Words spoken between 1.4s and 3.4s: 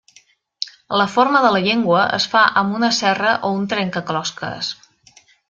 de la llengua es fa amb una serra